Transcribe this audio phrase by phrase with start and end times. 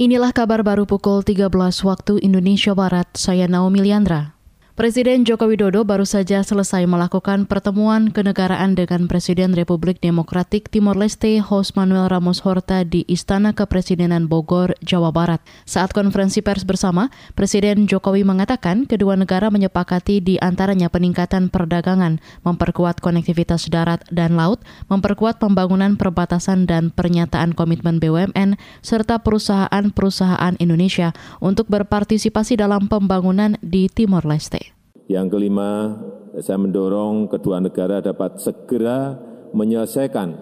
[0.00, 1.52] Inilah kabar baru pukul 13
[1.84, 3.12] waktu Indonesia Barat.
[3.12, 4.39] Saya Naomi Liandra.
[4.80, 11.36] Presiden Joko Widodo baru saja selesai melakukan pertemuan kenegaraan dengan Presiden Republik Demokratik Timor Leste
[11.36, 15.44] Jose Manuel Ramos Horta di Istana Kepresidenan Bogor, Jawa Barat.
[15.68, 22.16] Saat konferensi pers bersama, Presiden Jokowi mengatakan kedua negara menyepakati di antaranya peningkatan perdagangan,
[22.48, 31.12] memperkuat konektivitas darat dan laut, memperkuat pembangunan perbatasan dan pernyataan komitmen BUMN, serta perusahaan-perusahaan Indonesia
[31.36, 34.69] untuk berpartisipasi dalam pembangunan di Timor Leste.
[35.10, 35.98] Yang kelima,
[36.38, 39.18] saya mendorong kedua negara dapat segera
[39.50, 40.38] menyelesaikan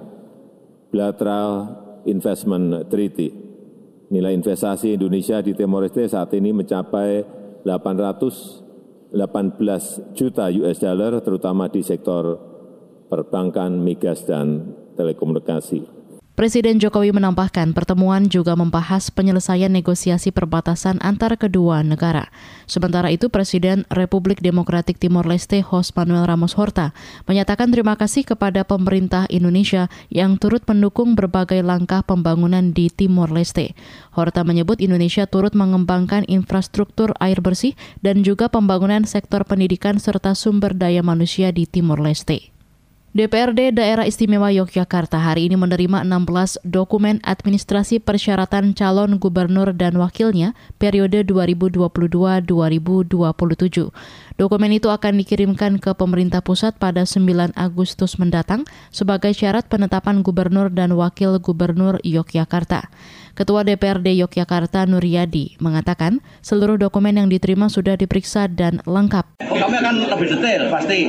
[0.92, 1.72] bilateral
[2.04, 3.32] investment treaty.
[4.12, 7.24] Nilai investasi Indonesia di Timor Leste saat ini mencapai
[7.64, 9.16] 818
[10.12, 12.36] juta US dollar, terutama di sektor
[13.08, 15.97] perbankan, migas, dan telekomunikasi.
[16.38, 22.30] Presiden Jokowi menambahkan pertemuan juga membahas penyelesaian negosiasi perbatasan antar kedua negara.
[22.70, 26.94] Sementara itu, Presiden Republik Demokratik Timor Leste Jose Manuel Ramos Horta
[27.26, 33.74] menyatakan terima kasih kepada pemerintah Indonesia yang turut mendukung berbagai langkah pembangunan di Timor Leste.
[34.14, 40.70] Horta menyebut Indonesia turut mengembangkan infrastruktur air bersih dan juga pembangunan sektor pendidikan serta sumber
[40.78, 42.57] daya manusia di Timor Leste.
[43.08, 50.52] DPRD Daerah Istimewa Yogyakarta hari ini menerima 16 dokumen administrasi persyaratan calon gubernur dan wakilnya
[50.76, 52.44] periode 2022-2027.
[54.36, 60.68] Dokumen itu akan dikirimkan ke pemerintah pusat pada 9 Agustus mendatang sebagai syarat penetapan gubernur
[60.68, 62.92] dan wakil gubernur Yogyakarta.
[63.32, 69.40] Ketua DPRD Yogyakarta Nuryadi mengatakan seluruh dokumen yang diterima sudah diperiksa dan lengkap.
[69.40, 71.08] Kami akan lebih detail pasti.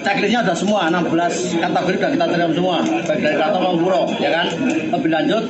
[0.00, 4.30] Checklistnya ada semua 16 kategori sudah kita terima semua baik dari Keraton maupun Puro ya
[4.32, 4.46] kan
[4.96, 5.42] lebih lanjut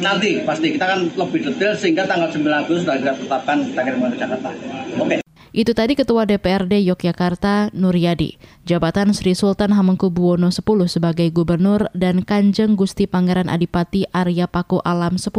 [0.00, 3.80] nanti pasti kita akan lebih detail sehingga tanggal 9 Agustus sudah kita tetapkan kita
[4.16, 4.50] Jakarta
[4.96, 5.25] oke okay.
[5.56, 8.36] Itu tadi Ketua DPRD Yogyakarta Nuryadi.
[8.68, 10.60] Jabatan Sri Sultan Hamengkubuwono X
[10.92, 15.32] sebagai Gubernur dan Kanjeng Gusti Pangeran Adipati Arya Paku Alam X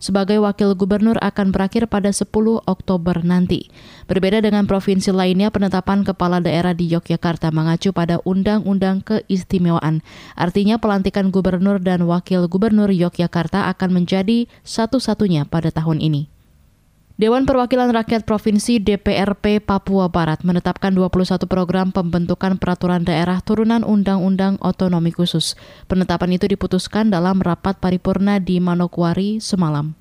[0.00, 2.32] sebagai Wakil Gubernur akan berakhir pada 10
[2.64, 3.68] Oktober nanti.
[4.08, 10.00] Berbeda dengan provinsi lainnya, penetapan kepala daerah di Yogyakarta mengacu pada Undang-Undang Keistimewaan.
[10.32, 16.37] Artinya pelantikan Gubernur dan Wakil Gubernur Yogyakarta akan menjadi satu-satunya pada tahun ini.
[17.18, 24.62] Dewan Perwakilan Rakyat Provinsi DPRP Papua Barat menetapkan 21 program pembentukan peraturan daerah turunan Undang-Undang
[24.62, 25.58] Otonomi Khusus.
[25.90, 29.98] Penetapan itu diputuskan dalam rapat paripurna di Manokwari semalam.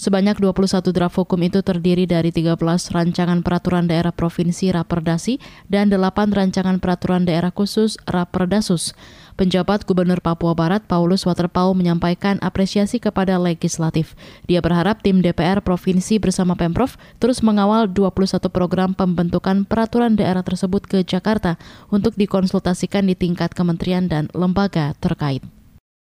[0.00, 2.56] Sebanyak 21 draft hukum itu terdiri dari 13
[2.88, 5.36] rancangan peraturan daerah provinsi Raperdasi
[5.68, 8.96] dan 8 rancangan peraturan daerah khusus Raperdasus.
[9.36, 14.16] Penjabat Gubernur Papua Barat Paulus Waterpau menyampaikan apresiasi kepada legislatif.
[14.48, 20.88] Dia berharap tim DPR Provinsi bersama Pemprov terus mengawal 21 program pembentukan peraturan daerah tersebut
[20.88, 21.60] ke Jakarta
[21.92, 25.44] untuk dikonsultasikan di tingkat kementerian dan lembaga terkait.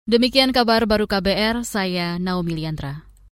[0.08, 3.13] Demikian kabar baru KBR, saya Naomi Liandra.